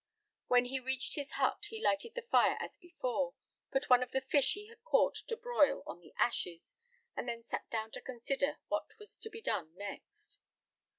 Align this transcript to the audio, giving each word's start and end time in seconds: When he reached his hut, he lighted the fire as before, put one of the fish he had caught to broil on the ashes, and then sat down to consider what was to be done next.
When 0.47 0.65
he 0.65 0.79
reached 0.79 1.13
his 1.13 1.33
hut, 1.33 1.65
he 1.69 1.79
lighted 1.79 2.15
the 2.15 2.23
fire 2.23 2.57
as 2.59 2.79
before, 2.79 3.35
put 3.71 3.87
one 3.87 4.01
of 4.01 4.09
the 4.13 4.19
fish 4.19 4.53
he 4.53 4.65
had 4.67 4.83
caught 4.83 5.13
to 5.27 5.37
broil 5.37 5.83
on 5.85 5.99
the 5.99 6.11
ashes, 6.17 6.75
and 7.15 7.29
then 7.29 7.43
sat 7.43 7.69
down 7.69 7.91
to 7.91 8.01
consider 8.01 8.57
what 8.67 8.97
was 8.97 9.15
to 9.19 9.29
be 9.29 9.41
done 9.43 9.75
next. 9.75 10.39